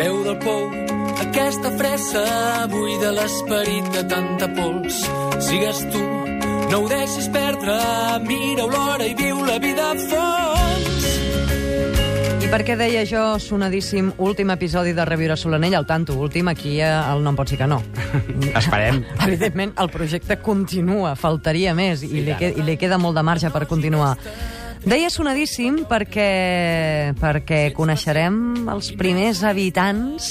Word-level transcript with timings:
Treu 0.00 0.22
del 0.24 0.36
pou 0.40 0.62
aquesta 1.20 1.70
fressa 1.76 2.20
buida 2.72 3.10
l'esperit 3.12 3.88
de 3.92 4.00
tanta 4.08 4.46
pols. 4.56 4.96
Sigues 5.44 5.82
tu, 5.92 6.04
no 6.70 6.78
ho 6.78 6.86
deixis 6.88 7.26
perdre, 7.28 7.74
mira 8.24 8.64
l'hora 8.64 9.04
i 9.04 9.12
viu 9.18 9.42
la 9.44 9.58
vida 9.60 9.90
a 9.90 9.98
fons. 10.00 11.08
I 12.40 12.48
per 12.48 12.62
què 12.64 12.78
deia 12.80 13.02
jo 13.04 13.24
sonadíssim 13.44 14.08
últim 14.24 14.54
episodi 14.54 14.96
de 14.96 15.04
Reviure 15.04 15.36
Solanell? 15.36 15.76
El 15.82 15.84
tanto 15.84 16.16
últim, 16.16 16.48
aquí 16.48 16.78
eh, 16.80 16.88
el 16.88 17.20
nom 17.20 17.36
pot 17.36 17.52
ser 17.52 17.60
que 17.60 17.68
no. 17.68 17.82
Esperem. 18.62 19.02
Evidentment, 19.26 19.74
el 19.84 19.92
projecte 19.92 20.38
continua, 20.40 21.12
faltaria 21.12 21.76
més, 21.76 22.06
i, 22.08 22.24
li, 22.24 22.38
que, 22.40 22.54
i 22.56 22.64
li 22.64 22.78
queda 22.80 22.96
molt 22.96 23.20
de 23.20 23.26
marge 23.28 23.52
per 23.52 23.66
continuar. 23.68 24.14
Deia 24.80 25.10
sonadíssim 25.12 25.82
perquè, 25.88 27.12
perquè 27.20 27.60
coneixerem 27.76 28.64
els 28.72 28.88
primers 28.96 29.42
habitants, 29.44 30.30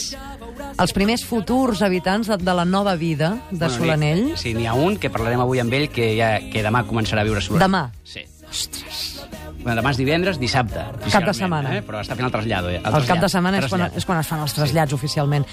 els 0.73 0.93
primers 0.95 1.23
futurs 1.27 1.84
habitants 1.85 2.31
de, 2.31 2.39
de 2.41 2.55
la 2.58 2.66
nova 2.66 2.95
vida 2.98 3.35
de 3.52 3.59
Bueno, 3.59 3.75
Solanell. 3.75 4.23
Sí, 4.41 4.55
n'hi 4.58 4.66
ha 4.66 4.73
un 4.73 4.98
que 4.98 5.12
parlarem 5.13 5.44
avui 5.45 5.62
amb 5.62 5.75
ell 5.77 5.88
que, 5.94 6.16
ja, 6.17 6.31
que 6.49 6.66
demà 6.66 6.81
començarà 6.89 7.22
a 7.22 7.30
viure 7.30 7.44
a 7.44 7.45
Solanell. 7.45 7.67
Demà? 7.67 7.84
Sí. 8.03 8.25
Ostres. 8.49 9.03
Bueno, 9.59 9.75
demà 9.81 9.91
és 9.91 9.99
divendres, 9.99 10.39
dissabte. 10.41 10.81
Cap 11.11 11.27
de 11.27 11.34
setmana. 11.36 11.75
Eh? 11.77 11.84
Però 11.86 12.00
està 12.02 12.16
fent 12.17 12.25
el 12.25 12.34
trasllat. 12.34 12.70
Eh? 12.72 12.80
El 12.80 13.05
cap 13.05 13.22
de 13.22 13.30
setmana 13.30 13.59
és 13.59 13.67
quan, 13.70 13.84
és 14.02 14.08
quan 14.08 14.22
es 14.22 14.31
fan 14.31 14.41
els 14.41 14.55
trasllats 14.55 14.95
oficialment. 14.95 15.45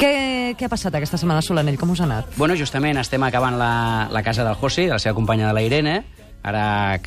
Què, 0.00 0.14
què 0.58 0.66
ha 0.66 0.72
passat 0.72 0.96
aquesta 0.98 1.20
setmana 1.20 1.44
a 1.44 1.46
Solanell? 1.46 1.78
Com 1.78 1.92
us 1.94 2.02
ha 2.02 2.08
anat? 2.08 2.32
Bueno, 2.40 2.56
justament 2.58 2.98
estem 2.98 3.22
acabant 3.28 3.60
la, 3.60 4.08
la 4.10 4.24
casa 4.26 4.42
del 4.48 4.58
José, 4.58 4.88
de 4.88 4.96
la 4.96 5.00
seva 5.04 5.14
companya 5.14 5.52
de 5.52 5.54
la 5.54 5.62
Irene. 5.62 6.00
Ara 6.42 6.98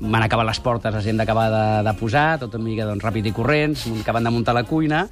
m'han 0.00 0.22
acabat 0.24 0.46
les 0.48 0.58
portes, 0.60 0.92
les 0.94 1.06
hem 1.06 1.16
d'acabar 1.20 1.48
de, 1.52 1.64
de 1.86 1.92
posar, 2.00 2.38
tot 2.42 2.54
una 2.58 2.64
mica 2.66 2.86
doncs, 2.88 3.04
ràpid 3.06 3.28
i 3.30 3.32
corrents, 3.36 3.84
acabant 4.00 4.24
de 4.26 4.32
muntar 4.34 4.54
la 4.56 4.64
cuina. 4.66 5.04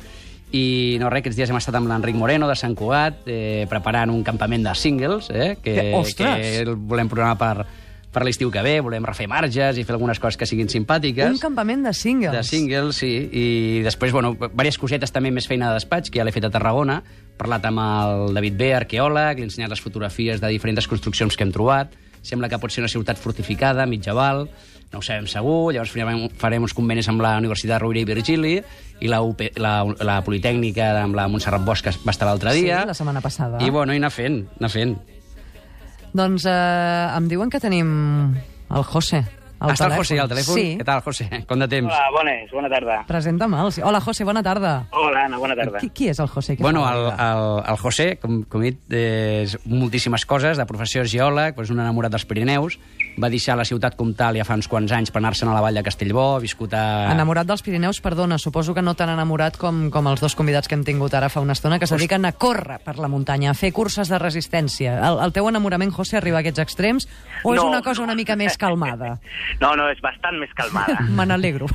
I 0.51 0.97
no 0.99 1.11
res, 1.13 1.21
aquests 1.21 1.37
dies 1.37 1.51
hem 1.53 1.59
estat 1.61 1.77
amb 1.77 1.91
l'Enric 1.91 2.17
Moreno 2.17 2.49
de 2.49 2.57
Sant 2.57 2.75
Cugat, 2.75 3.27
eh, 3.29 3.67
preparant 3.69 4.11
un 4.11 4.23
campament 4.25 4.65
de 4.65 4.73
singles, 4.75 5.29
eh, 5.31 5.59
que, 5.63 5.75
Que- 5.75 5.93
que 6.17 6.59
el 6.63 6.75
volem 6.75 7.07
programar 7.09 7.37
per, 7.39 7.67
per 8.11 8.25
l'estiu 8.25 8.51
que 8.51 8.63
ve, 8.65 8.79
volem 8.81 9.05
refer 9.05 9.29
marges 9.29 9.77
i 9.79 9.85
fer 9.85 9.93
algunes 9.95 10.19
coses 10.19 10.39
que 10.41 10.47
siguin 10.49 10.67
simpàtiques. 10.73 11.31
Un 11.31 11.39
campament 11.39 11.85
de 11.85 11.93
singles. 11.93 12.33
De 12.33 12.43
singles, 12.43 12.97
sí. 12.97 13.13
I 13.31 13.83
després, 13.85 14.11
bueno, 14.11 14.33
diverses 14.41 14.79
cosetes 14.81 15.13
també 15.13 15.31
més 15.31 15.47
feina 15.47 15.69
de 15.69 15.75
despatx, 15.79 16.09
que 16.11 16.19
ja 16.19 16.25
l'he 16.25 16.33
fet 16.33 16.49
a 16.49 16.51
Tarragona. 16.51 17.03
He 17.05 17.37
parlat 17.39 17.69
amb 17.69 17.79
el 17.85 18.35
David 18.35 18.57
B, 18.57 18.73
arqueòleg, 18.75 19.37
li 19.37 19.45
he 19.45 19.51
ensenyat 19.53 19.71
les 19.71 19.85
fotografies 19.85 20.41
de 20.41 20.49
diferents 20.49 20.89
construccions 20.89 21.37
que 21.37 21.45
hem 21.45 21.53
trobat. 21.53 21.93
Sembla 22.23 22.49
que 22.49 22.59
pot 22.59 22.71
ser 22.73 22.83
una 22.83 22.89
ciutat 22.93 23.19
fortificada, 23.21 23.87
mitjaval, 23.87 24.49
no 24.93 24.99
ho 25.01 25.03
sabem 25.05 25.27
segur. 25.29 25.73
Llavors 25.75 25.93
farem, 25.93 26.27
farem 26.41 26.63
uns 26.65 26.75
convenis 26.77 27.09
amb 27.13 27.21
la 27.25 27.37
Universitat 27.41 27.81
Rovira 27.83 28.01
i 28.03 28.09
Virgili 28.09 28.55
i 29.01 29.09
la, 29.11 29.21
UP, 29.23 29.43
la, 29.61 29.83
la 30.05 30.19
Politècnica 30.25 30.91
amb 31.03 31.15
la 31.19 31.29
Montserrat 31.29 31.63
Bosch, 31.65 31.85
que 31.85 31.93
va 32.07 32.15
estar 32.15 32.27
l'altre 32.29 32.53
Sí, 32.57 32.65
dia. 32.67 32.85
la 32.89 32.95
setmana 32.97 33.21
passada. 33.21 33.61
I, 33.65 33.71
bueno, 33.71 33.93
i 33.95 34.01
anar 34.01 34.11
fent, 34.11 34.43
anar 34.59 34.71
fent. 34.73 34.97
Doncs 36.17 36.47
eh, 36.49 37.17
em 37.17 37.29
diuen 37.29 37.51
que 37.53 37.61
tenim 37.61 37.91
el 38.69 38.85
José. 38.85 39.23
Al 39.59 39.73
Està 39.75 39.89
el. 39.89 39.95
José 39.99 40.19
al 40.23 40.29
telèfon? 40.31 40.55
Sí. 40.55 40.67
Què 40.79 40.85
tal, 40.87 41.01
José? 41.03 41.27
Com 41.49 41.59
de 41.59 41.67
temps? 41.71 41.91
Hola, 41.91 42.11
bones, 42.15 42.51
bona 42.55 42.69
tarda. 42.71 43.01
Presenta'm-el. 43.09 43.73
Sí. 43.75 43.83
Hola, 43.83 44.01
José, 44.01 44.25
bona 44.25 44.43
tarda. 44.47 44.75
Hola, 44.93 45.25
Anna, 45.27 45.39
bona 45.43 45.57
tarda. 45.59 45.81
Qui, 45.83 45.91
qui 45.91 46.09
és 46.13 46.21
el 46.23 46.29
José? 46.31 46.55
Què 46.57 46.63
Bueno, 46.63 46.85
el, 46.87 47.09
el, 47.11 47.47
el 47.73 47.79
José, 47.83 48.07
com, 48.23 48.43
com 48.47 48.63
he 48.63 48.71
dit, 48.71 48.95
és 48.95 49.57
moltíssimes 49.67 50.25
coses. 50.31 50.61
De 50.61 50.67
professió 50.69 51.03
és 51.03 51.11
geòleg, 51.11 51.59
és 51.59 51.73
un 51.75 51.81
enamorat 51.83 52.15
dels 52.15 52.25
Pirineus. 52.31 52.79
Va 53.19 53.31
deixar 53.33 53.57
la 53.59 53.65
ciutat 53.67 53.97
comtal 53.99 54.39
ja 54.39 54.45
fa 54.47 54.55
uns 54.55 54.69
quants 54.71 54.93
anys 54.95 55.11
per 55.11 55.19
anar-se'n 55.19 55.51
a 55.51 55.57
la 55.57 55.63
vall 55.65 55.75
de 55.75 55.83
Castellbó, 55.83 56.37
ha 56.37 56.43
viscut 56.45 56.75
a... 56.79 56.85
Enamorat 57.11 57.49
dels 57.51 57.65
Pirineus, 57.67 57.99
perdona, 58.05 58.39
suposo 58.39 58.77
que 58.77 58.83
no 58.87 58.95
tan 58.95 59.11
enamorat 59.11 59.59
com, 59.59 59.89
com 59.91 60.07
els 60.13 60.23
dos 60.23 60.37
convidats 60.39 60.71
que 60.71 60.79
hem 60.79 60.85
tingut 60.87 61.15
ara 61.19 61.27
fa 61.33 61.43
una 61.43 61.57
estona, 61.59 61.81
que 61.83 61.89
es 61.89 61.95
dediquen 61.97 62.29
a 62.29 62.33
córrer 62.39 62.79
per 62.87 62.95
la 63.03 63.11
muntanya, 63.11 63.51
a 63.51 63.59
fer 63.59 63.73
curses 63.75 64.07
de 64.13 64.23
resistència. 64.23 64.95
El, 65.03 65.19
el 65.27 65.35
teu 65.35 65.51
enamorament, 65.51 65.91
José, 65.97 66.21
arriba 66.23 66.39
a 66.39 66.45
aquests 66.47 66.63
extrems 66.63 67.09
o 67.43 67.55
és 67.57 67.59
No. 67.59 67.67
una 67.73 67.83
cosa 67.83 68.03
una 68.07 68.15
mica 68.15 68.37
més 68.39 68.55
calmada? 68.61 69.17
No, 69.61 69.75
no, 69.77 69.89
és 69.91 70.01
bastant 70.05 70.39
més 70.41 70.53
calmada. 70.55 70.99
Me 71.17 71.27
n'alegro. 71.27 71.67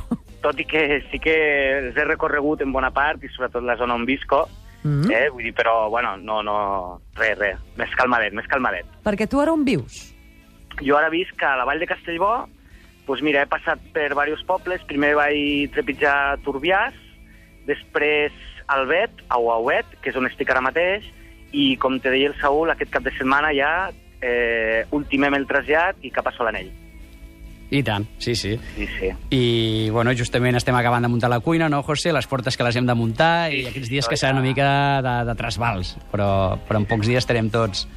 Tot 0.44 0.58
i 0.60 0.66
que 0.68 1.02
sí 1.10 1.18
que 1.22 1.34
els 1.78 1.96
he 1.96 2.04
recorregut 2.04 2.60
en 2.62 2.72
bona 2.72 2.90
part, 2.92 3.22
i 3.24 3.30
sobretot 3.32 3.64
la 3.64 3.76
zona 3.80 3.94
on 3.94 4.04
visco, 4.06 4.46
Mm. 4.84 5.08
eh? 5.16 5.30
vull 5.32 5.42
dir, 5.46 5.54
però, 5.56 5.88
bueno, 5.88 6.10
no, 6.20 6.42
no, 6.44 7.00
res, 7.16 7.38
res, 7.38 7.56
més 7.80 7.88
calmadet, 7.96 8.34
més 8.36 8.44
calmadet. 8.52 8.84
Perquè 9.02 9.24
tu 9.26 9.40
ara 9.40 9.54
on 9.56 9.62
vius? 9.64 10.10
Jo 10.84 10.98
ara 10.98 11.08
visc 11.08 11.40
a 11.40 11.54
la 11.56 11.64
vall 11.64 11.80
de 11.80 11.86
Castellbó, 11.88 12.46
doncs 13.06 13.22
mira, 13.24 13.40
he 13.40 13.48
passat 13.48 13.80
per 13.94 14.10
diversos 14.10 14.44
pobles, 14.44 14.84
primer 14.84 15.14
vaig 15.16 15.72
trepitjar 15.72 16.36
Turbiàs, 16.44 16.92
després 17.64 18.36
Albet, 18.68 19.24
a 19.32 19.38
Uauet, 19.40 19.88
que 20.02 20.12
és 20.12 20.16
on 20.20 20.28
estic 20.28 20.52
ara 20.52 20.60
mateix, 20.64 21.08
i 21.56 21.78
com 21.80 21.96
te 21.96 22.12
deia 22.12 22.28
el 22.28 22.36
Saúl, 22.40 22.68
aquest 22.72 22.92
cap 22.92 23.04
de 23.08 23.12
setmana 23.16 23.54
ja 23.56 23.90
eh, 24.20 24.84
ultimem 24.92 25.32
el 25.40 25.46
trasllat 25.48 25.96
i 26.04 26.10
cap 26.12 26.28
a 26.28 26.32
Solanell. 26.36 26.68
I 27.74 27.82
tant, 27.82 28.06
sí, 28.22 28.36
sí. 28.38 28.54
Sí, 28.76 28.86
sí. 28.86 29.08
I, 29.34 29.90
bueno, 29.90 30.12
justament 30.14 30.54
estem 30.54 30.76
acabant 30.78 31.02
de 31.02 31.10
muntar 31.10 31.30
la 31.32 31.40
cuina, 31.42 31.66
no, 31.68 31.82
José? 31.82 32.12
Les 32.14 32.28
portes 32.30 32.54
que 32.56 32.62
les 32.66 32.76
hem 32.78 32.86
de 32.86 32.94
muntar 32.94 33.50
i 33.50 33.64
aquests 33.66 33.90
dies 33.90 34.08
que 34.10 34.18
seran 34.20 34.38
una 34.38 34.46
mica 34.46 34.68
de, 35.02 35.14
de 35.26 35.34
trasbals, 35.34 35.96
però, 36.12 36.28
però 36.68 36.78
en 36.78 36.86
pocs 36.86 37.10
dies 37.10 37.24
estarem 37.24 37.50
tots 37.50 37.88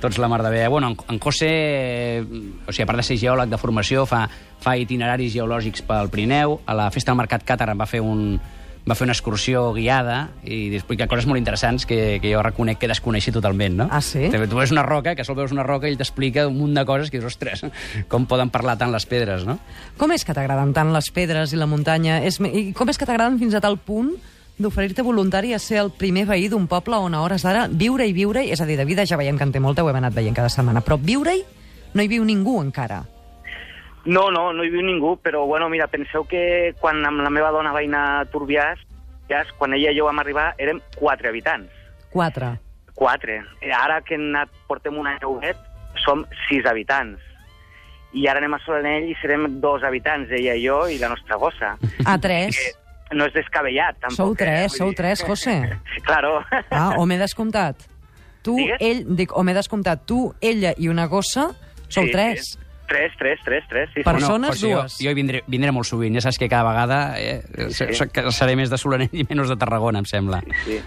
tots 0.00 0.16
la 0.18 0.30
mar 0.32 0.40
de 0.42 0.50
bé. 0.50 0.66
Bueno, 0.66 0.88
en, 0.88 0.96
en 1.12 1.18
José, 1.20 1.50
eh, 1.50 2.24
o 2.24 2.72
sigui, 2.72 2.86
a 2.86 2.88
part 2.88 2.98
de 2.98 3.04
ser 3.06 3.18
geòleg 3.20 3.50
de 3.52 3.58
formació, 3.60 4.06
fa, 4.08 4.24
fa 4.58 4.72
itineraris 4.80 5.34
geològics 5.36 5.84
pel 5.86 6.08
Pirineu. 6.10 6.56
A 6.64 6.74
la 6.74 6.88
Festa 6.90 7.12
del 7.12 7.20
Mercat 7.20 7.44
Càtar 7.46 7.68
va 7.76 7.86
fer 7.86 8.00
un, 8.00 8.40
va 8.88 8.96
fer 8.96 9.06
una 9.06 9.14
excursió 9.14 9.70
guiada 9.76 10.30
i 10.44 10.70
explica 10.76 11.06
coses 11.10 11.26
molt 11.28 11.40
interessants 11.40 11.86
que, 11.86 12.18
que 12.22 12.32
jo 12.32 12.42
reconec 12.44 12.80
que 12.80 12.88
desconeixia 12.90 13.34
totalment, 13.34 13.76
no? 13.82 13.88
Ah, 13.90 14.00
sí? 14.04 14.28
Tu 14.32 14.56
veus 14.56 14.72
una 14.72 14.84
roca, 14.86 15.14
que 15.14 15.24
sol 15.26 15.36
veus 15.38 15.52
una 15.52 15.64
roca 15.66 15.88
i 15.88 15.92
ell 15.92 16.00
t'explica 16.00 16.46
un 16.48 16.56
munt 16.58 16.74
de 16.78 16.84
coses 16.88 17.12
que 17.12 17.20
dius, 17.20 17.28
ostres, 17.34 17.64
com 18.08 18.26
poden 18.30 18.50
parlar 18.50 18.78
tant 18.80 18.92
les 18.94 19.06
pedres, 19.06 19.44
no? 19.48 19.58
Com 20.00 20.12
és 20.16 20.24
que 20.24 20.36
t'agraden 20.36 20.74
tant 20.76 20.92
les 20.94 21.10
pedres 21.14 21.54
i 21.54 21.60
la 21.60 21.68
muntanya? 21.70 22.20
És, 22.26 22.40
I 22.40 22.70
com 22.76 22.88
és 22.90 22.98
que 22.98 23.08
t'agraden 23.08 23.38
fins 23.42 23.56
a 23.56 23.62
tal 23.64 23.78
punt 23.78 24.14
d'oferir-te 24.60 25.02
voluntari 25.02 25.54
a 25.56 25.58
ser 25.58 25.80
el 25.80 25.92
primer 25.96 26.26
veí 26.28 26.50
d'un 26.52 26.66
poble 26.68 26.98
on 27.00 27.14
a 27.16 27.22
hores 27.24 27.46
d'ara 27.46 27.66
viure 27.68 28.04
i 28.06 28.12
viure, 28.16 28.44
és 28.44 28.60
a 28.60 28.68
dir, 28.68 28.76
de 28.76 28.84
vida 28.84 29.06
ja 29.08 29.16
veiem 29.20 29.38
que 29.40 29.48
en 29.48 29.54
té 29.54 29.60
molta, 29.60 29.84
ho 29.84 29.88
hem 29.88 30.02
anat 30.02 30.16
veient 30.16 30.36
cada 30.36 30.52
setmana, 30.52 30.84
però 30.84 31.00
viure-hi 31.00 31.44
no 31.94 32.04
hi 32.04 32.12
viu 32.12 32.24
ningú 32.24 32.60
encara. 32.60 33.02
No, 34.06 34.30
no, 34.30 34.52
no 34.56 34.64
hi 34.64 34.70
viu 34.72 34.82
ningú, 34.82 35.16
però 35.20 35.44
bueno, 35.46 35.68
mira, 35.68 35.86
penseu 35.92 36.24
que 36.24 36.72
quan 36.80 37.02
amb 37.04 37.20
la 37.20 37.30
meva 37.30 37.50
dona 37.52 37.72
vaig 37.72 37.88
anar 37.90 38.04
a 38.20 38.24
Turbiàs, 38.32 38.80
ja, 39.28 39.42
quan 39.58 39.74
ella 39.76 39.92
i 39.92 39.98
jo 39.98 40.06
vam 40.08 40.18
arribar, 40.22 40.54
érem 40.58 40.80
quatre 40.96 41.28
habitants. 41.28 41.70
Quatre. 42.10 42.54
Quatre. 42.94 43.42
Eh, 43.60 43.72
Ara 43.76 44.00
que 44.02 44.14
hem 44.16 44.30
anat, 44.34 44.48
portem 44.68 44.96
un 44.98 45.06
any 45.06 45.20
Huguet, 45.24 45.56
som 46.04 46.24
sis 46.48 46.64
habitants. 46.66 47.20
I 48.12 48.24
ara 48.26 48.40
anem 48.42 48.56
a 48.56 48.58
Solanell 48.64 49.04
i 49.06 49.14
serem 49.20 49.44
dos 49.62 49.84
habitants, 49.86 50.32
ella 50.34 50.56
i 50.58 50.64
jo 50.64 50.80
i 50.90 50.96
la 50.98 51.12
nostra 51.12 51.36
gossa. 51.38 51.76
A 52.04 52.16
tres. 52.18 52.56
Que 53.06 53.14
no 53.14 53.28
és 53.28 53.34
descabellat, 53.36 54.00
tampoc. 54.00 54.16
Sou 54.16 54.32
eh? 54.32 54.38
tres, 54.40 54.72
Vull 54.72 54.78
sou 54.80 54.96
tres, 54.98 55.22
José. 55.28 55.54
Claro. 56.08 56.40
Ah, 56.70 56.96
o 56.98 57.06
m'he 57.06 57.18
descomptat. 57.20 57.84
Tu, 58.42 58.56
Digues? 58.56 58.80
ell, 58.80 59.04
dic, 59.14 59.36
o 59.36 59.44
m'he 59.46 59.54
descomptat, 59.54 60.02
tu, 60.08 60.32
ella 60.40 60.72
i 60.80 60.88
una 60.88 61.06
gossa, 61.06 61.50
sou 61.88 62.08
Sí, 62.08 62.10
tres. 62.16 62.52
sí. 62.54 62.58
Tres, 62.90 63.12
tres, 63.16 63.38
tres, 63.44 63.62
tres. 63.70 63.88
Sí, 63.94 64.00
sí. 64.00 64.02
Per- 64.02 64.14
Persones, 64.16 64.50
José, 64.50 64.66
dues. 64.74 64.96
Jo, 64.98 65.04
jo 65.06 65.10
hi 65.12 65.14
vindré, 65.14 65.40
vindré 65.46 65.70
molt 65.70 65.86
sovint, 65.86 66.16
ja 66.18 66.20
saps 66.24 66.40
que 66.42 66.48
cada 66.50 66.64
vegada 66.66 66.98
eh, 67.20 67.40
Sí. 67.70 67.86
sí. 67.94 68.08
seré 68.34 68.56
més 68.58 68.68
de 68.72 68.78
Solanell 68.82 69.12
i 69.14 69.22
menys 69.30 69.48
de 69.48 69.56
Tarragona, 69.56 70.00
em 70.02 70.08
sembla. 70.10 70.40
sí. 70.64 70.74
I 70.80 70.82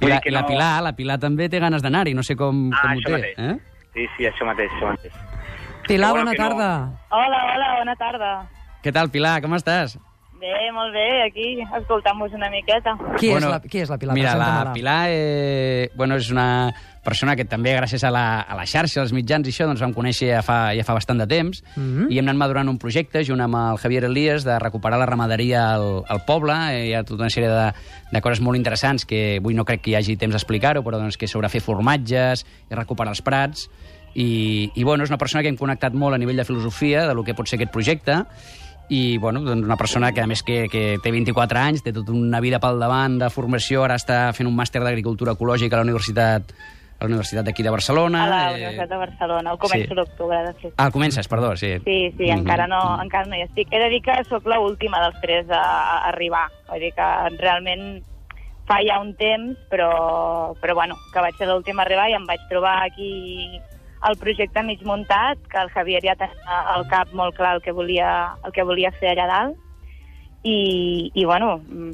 Vull 0.00 0.10
la, 0.10 0.20
i 0.24 0.30
la 0.34 0.40
no- 0.42 0.48
Pilar, 0.48 0.82
la 0.82 0.92
Pilar 0.98 1.18
també 1.22 1.48
té 1.48 1.60
ganes 1.62 1.80
d'anar-hi, 1.80 2.12
no 2.12 2.24
sé 2.26 2.34
com, 2.34 2.72
Ah, 2.74 2.80
com 2.82 2.98
ho 2.98 3.00
té. 3.06 3.12
mateix. 3.12 3.38
Eh? 3.38 3.58
Sí, 3.94 4.06
sí, 4.16 4.24
això 4.26 4.44
mateix, 4.44 4.68
això 4.72 4.90
mateix. 4.90 5.12
Pilar, 5.86 6.10
bona 6.10 6.32
que 6.32 6.38
no. 6.42 6.48
tarda. 6.48 6.70
Hola, 7.10 7.44
hola, 7.54 7.74
bona 7.78 7.94
tarda. 7.96 8.32
Què 8.82 8.92
tal, 8.92 9.10
Pilar, 9.10 9.40
com 9.40 9.54
estàs? 9.54 9.96
Bé, 10.40 10.70
molt 10.74 10.92
bé, 10.92 11.22
aquí, 11.24 11.44
escoltant-vos 11.78 12.32
una 12.34 12.50
miqueta. 12.50 12.96
Qui, 13.20 13.30
és 13.32 13.44
la, 13.46 13.60
qui 13.62 13.80
és 13.80 13.88
la 13.88 13.96
Pilar? 14.00 14.14
Mira, 14.16 14.32
la. 14.36 14.72
Pilar 14.74 15.06
eh, 15.08 15.90
bueno, 15.94 16.16
és 16.20 16.26
una 16.34 16.74
persona 17.04 17.36
que 17.36 17.44
també, 17.46 17.72
gràcies 17.76 18.02
a 18.04 18.10
la, 18.12 18.40
a 18.42 18.56
la 18.58 18.64
xarxa, 18.66 19.02
als 19.02 19.12
mitjans 19.14 19.46
i 19.46 19.52
això, 19.52 19.68
doncs 19.68 19.80
vam 19.84 19.94
conèixer 19.94 20.32
ja 20.32 20.40
fa, 20.44 20.58
ja 20.76 20.84
fa 20.84 20.96
bastant 20.96 21.20
de 21.20 21.26
temps 21.30 21.62
Mhm. 21.76 22.10
i 22.10 22.18
hem 22.18 22.26
anat 22.26 22.40
madurant 22.40 22.68
un 22.68 22.78
projecte 22.78 23.22
junt 23.24 23.40
amb 23.44 23.56
el 23.60 23.78
Javier 23.78 24.04
Elias 24.08 24.44
de 24.44 24.58
recuperar 24.58 24.98
la 24.98 25.06
ramaderia 25.06 25.74
al, 25.74 26.02
al 26.08 26.24
poble. 26.26 26.54
Eh, 26.72 26.88
hi 26.88 26.94
ha 26.94 27.04
tota 27.04 27.22
una 27.22 27.30
sèrie 27.30 27.48
de, 27.48 27.72
de 28.10 28.20
coses 28.20 28.40
molt 28.40 28.56
interessants 28.58 29.06
que 29.06 29.38
avui 29.38 29.54
no 29.54 29.64
crec 29.64 29.84
que 29.84 29.92
hi 29.92 29.96
hagi 30.00 30.16
temps 30.16 30.34
d'explicar-ho, 30.34 30.82
però 30.82 30.98
doncs, 30.98 31.16
que 31.16 31.28
de 31.28 31.48
fer 31.48 31.60
formatges 31.60 32.44
i 32.70 32.74
recuperar 32.74 33.12
els 33.12 33.22
prats. 33.22 33.68
I, 34.14 34.70
I 34.74 34.84
bueno, 34.84 35.04
és 35.04 35.10
una 35.10 35.18
persona 35.18 35.42
que 35.42 35.48
hem 35.48 35.56
connectat 35.56 35.92
molt 35.92 36.14
a 36.14 36.18
nivell 36.18 36.36
de 36.36 36.44
filosofia 36.44 37.06
de 37.08 37.14
lo 37.14 37.24
que 37.24 37.34
pot 37.34 37.48
ser 37.48 37.58
aquest 37.58 37.72
projecte 37.72 38.24
i 38.88 39.16
bueno, 39.18 39.40
doncs 39.40 39.64
una 39.64 39.76
persona 39.80 40.12
que 40.12 40.20
a 40.20 40.26
més 40.26 40.42
que, 40.42 40.66
que 40.68 40.98
té 41.02 41.10
24 41.10 41.58
anys, 41.58 41.82
té 41.82 41.92
tota 41.92 42.12
una 42.12 42.40
vida 42.44 42.60
pel 42.60 42.78
davant 42.78 43.18
de 43.18 43.30
formació, 43.32 43.84
ara 43.86 43.96
està 43.96 44.28
fent 44.36 44.46
un 44.50 44.56
màster 44.56 44.82
d'agricultura 44.84 45.32
ecològica 45.32 45.76
a 45.76 45.80
la 45.82 45.88
Universitat 45.88 46.52
a 46.94 47.04
la 47.04 47.08
Universitat 47.10 47.44
d'aquí 47.44 47.64
de 47.66 47.70
Barcelona. 47.74 48.20
A 48.24 48.28
la 48.30 48.42
eh, 48.44 48.54
Universitat 48.54 48.88
de 48.88 48.96
Barcelona, 48.96 49.50
al 49.50 49.58
començo 49.58 49.88
sí. 49.90 49.96
d'octubre, 49.98 50.38
de 50.46 50.52
fet. 50.60 50.74
Ah, 50.78 50.90
comences, 50.94 51.26
perdó, 51.28 51.56
sí. 51.56 51.72
Sí, 51.84 51.96
sí, 52.16 52.28
Mhm. 52.30 52.38
encara, 52.38 52.68
no, 52.68 52.78
encara 53.02 53.26
no 53.26 53.34
hi 53.36 53.42
estic. 53.42 53.68
He 53.72 53.78
de 53.82 53.88
dir 53.90 54.00
que 54.00 54.14
sóc 54.28 54.46
l'última 54.46 55.00
dels 55.02 55.20
tres 55.20 55.50
a, 55.50 55.60
a 55.60 56.08
arribar. 56.10 56.46
Vull 56.68 56.80
dir 56.80 56.92
que 56.94 57.08
realment 57.40 58.02
fa 58.68 58.78
ja 58.86 59.00
un 59.00 59.12
temps, 59.16 59.58
però, 59.68 60.54
però 60.62 60.74
bueno, 60.74 60.94
que 61.12 61.20
vaig 61.20 61.34
ser 61.36 61.48
l'últim 61.48 61.78
a 61.78 61.82
arribar 61.82 62.08
i 62.08 62.14
em 62.14 62.24
vaig 62.24 62.40
trobar 62.48 62.84
aquí 62.86 63.60
el 64.08 64.16
projecte 64.20 64.62
mig 64.62 64.82
muntat, 64.84 65.38
que 65.50 65.58
el 65.60 65.70
Javier 65.70 66.02
ja 66.04 66.16
tenia 66.16 66.62
al 66.74 66.86
cap 66.90 67.12
molt 67.12 67.36
clar 67.36 67.56
el 67.56 67.62
que 67.62 67.72
volia, 67.72 68.34
el 68.44 68.52
que 68.52 68.62
volia 68.64 68.92
fer 69.00 69.14
allà 69.14 69.26
dalt. 69.30 69.56
I, 70.44 71.10
i 71.14 71.24
bueno, 71.24 71.56
mm, 71.64 71.92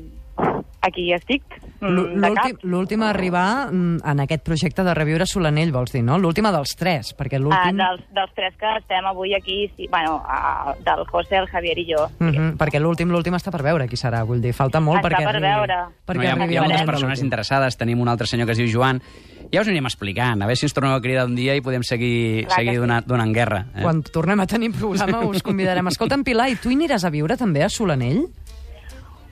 aquí 0.82 1.12
estic, 1.12 1.42
mm, 1.80 1.86
de 1.86 2.28
L'últim 2.30 2.34
cap. 2.56 2.64
l'últim 2.64 3.02
a 3.04 3.10
arribar 3.10 3.68
mm, 3.70 4.00
en 4.10 4.20
aquest 4.24 4.42
projecte 4.42 4.82
de 4.82 4.94
reviure 4.96 5.26
Solanell, 5.26 5.70
vols 5.70 5.92
dir, 5.92 6.02
no? 6.02 6.16
L'última 6.18 6.50
dels 6.50 6.72
tres, 6.74 7.12
perquè 7.14 7.36
Ah, 7.36 7.44
l'últim... 7.44 7.76
dels, 7.78 8.02
dels 8.16 8.32
tres 8.34 8.56
que 8.58 8.72
estem 8.80 9.06
avui 9.06 9.34
aquí, 9.36 9.70
sí, 9.76 9.86
bueno, 9.92 10.20
ah, 10.26 10.74
del 10.82 11.04
José, 11.06 11.36
el 11.36 11.46
Javier 11.46 11.78
i 11.78 11.86
jo. 11.92 12.08
Mhm, 12.18 12.56
perquè 12.58 12.80
l'últim 12.80 13.12
l'últim 13.12 13.34
està 13.38 13.52
per 13.54 13.62
veure 13.62 13.86
qui 13.86 13.96
serà, 14.00 14.24
vull 14.26 14.40
dir, 14.42 14.52
falta 14.52 14.80
molt 14.80 14.98
Està 15.04 15.10
perquè 15.10 15.22
per 15.28 15.36
arribi, 15.36 15.46
veure. 15.46 15.78
perquè 16.06 16.16
no, 16.16 16.22
hi 16.24 16.26
ha, 16.26 16.50
hi 16.50 16.56
ha 16.56 16.62
moltes 16.66 16.86
persones 16.90 17.22
interessades. 17.22 17.76
Tenim 17.76 18.00
un 18.00 18.08
altre 18.08 18.26
senyor 18.26 18.46
que 18.50 18.52
es 18.52 18.58
diu 18.58 18.66
Joan. 18.72 19.00
Ja 19.50 19.62
us 19.64 19.68
anirem 19.68 19.86
explicant. 19.88 20.42
A 20.42 20.46
veure 20.46 20.56
si 20.58 20.66
ens 20.68 20.74
torneu 20.76 20.94
a 20.94 21.00
cridar 21.02 21.24
un 21.26 21.34
dia 21.34 21.56
i 21.58 21.62
podem 21.64 21.82
seguir, 21.82 22.44
Clar 22.46 22.60
seguir 22.60 22.76
sí. 22.76 22.82
donant, 22.84 23.06
donant 23.06 23.32
guerra. 23.34 23.64
Eh? 23.74 23.82
Quan 23.82 24.02
tornem 24.06 24.40
a 24.40 24.46
tenir 24.46 24.70
programa 24.76 25.24
us 25.32 25.42
convidarem. 25.42 25.88
Escolta'm, 25.90 26.22
Pilar, 26.26 26.50
i 26.52 26.56
tu 26.60 26.70
hi 26.70 26.78
aniràs 26.78 27.04
a 27.04 27.10
viure 27.10 27.36
també 27.40 27.64
a 27.66 27.68
Solanell? 27.72 28.22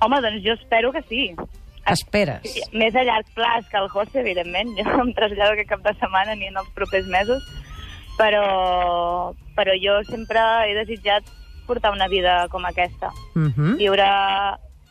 Home, 0.03 0.21
doncs 0.23 0.43
jo 0.45 0.55
espero 0.59 0.91
que 0.95 1.03
sí. 1.09 1.23
Esperes? 1.89 2.45
Sí, 2.51 2.63
Més 2.77 2.95
a 2.99 3.03
llarg 3.07 3.31
plaç 3.35 3.71
que 3.71 3.79
el 3.81 3.89
José, 3.89 4.21
evidentment. 4.21 4.75
Jo 4.77 4.85
no 4.91 5.07
em 5.07 5.15
trasllado 5.17 5.55
aquest 5.55 5.71
cap 5.71 5.87
de 5.87 5.95
setmana 6.01 6.35
ni 6.37 6.51
en 6.51 6.59
els 6.61 6.69
propers 6.77 7.07
mesos, 7.09 7.47
però, 8.19 8.43
però 9.57 9.75
jo 9.81 10.01
sempre 10.11 10.43
he 10.69 10.75
desitjat 10.77 11.25
portar 11.69 11.93
una 11.95 12.09
vida 12.09 12.47
com 12.51 12.65
aquesta. 12.67 13.11
Mhm. 13.35 13.77
Viure, 13.79 14.09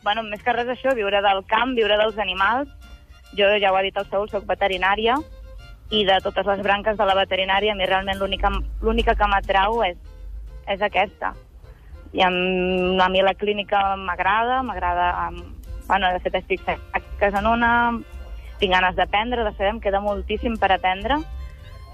bueno, 0.02 0.22
més 0.24 0.42
que 0.42 0.52
res 0.56 0.68
això, 0.72 0.94
viure 0.96 1.20
del 1.22 1.44
camp, 1.46 1.74
viure 1.76 1.96
dels 2.00 2.18
animals. 2.18 2.68
Jo, 3.36 3.50
ja 3.60 3.72
ho 3.72 3.76
ha 3.76 3.82
dit 3.84 3.96
el 3.96 4.06
Saúl, 4.08 4.28
soc 4.30 4.46
veterinària, 4.48 5.18
i 5.90 6.04
de 6.04 6.18
totes 6.24 6.46
les 6.46 6.60
branques 6.64 6.96
de 6.98 7.04
la 7.08 7.14
veterinària, 7.16 7.72
a 7.72 7.76
mi 7.76 7.86
realment 7.86 8.18
l'única 8.20 9.14
que 9.16 9.26
m'atrau 9.28 9.82
és, 9.84 9.96
és 10.68 10.82
aquesta. 10.84 11.34
I 12.12 12.22
a, 12.24 12.28
m- 12.32 13.00
a 13.00 13.08
mi 13.12 13.20
la 13.22 13.34
clínica 13.34 13.96
m'agrada, 13.96 14.62
m'agrada... 14.62 15.30
Bueno, 15.88 16.10
de 16.12 16.20
fet, 16.20 16.34
estic 16.36 16.60
pràctiques 16.66 17.36
en 17.38 17.46
una, 17.48 17.70
tinc 18.60 18.74
ganes 18.74 18.96
d'aprendre, 18.96 19.44
de 19.44 19.52
saber, 19.56 19.70
em 19.72 19.80
queda 19.80 20.02
moltíssim 20.04 20.58
per 20.60 20.68
aprendre, 20.74 21.16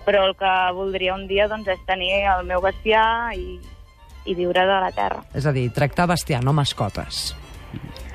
però 0.04 0.25
el 0.26 0.34
que 0.34 0.50
voldria 0.75 1.14
un 1.14 1.28
dia 1.30 1.46
doncs, 1.48 1.69
és 1.70 1.78
tenir 1.87 2.10
el 2.26 2.42
meu 2.48 2.60
bestiar 2.64 3.34
i, 3.38 3.60
i 4.26 4.34
viure 4.34 4.66
de 4.66 4.80
la 4.82 4.90
terra. 4.92 5.22
És 5.34 5.46
a 5.46 5.52
dir, 5.54 5.69
tractar 5.72 6.08
bestiar, 6.10 6.42
no 6.42 6.52
mascotes. 6.52 7.37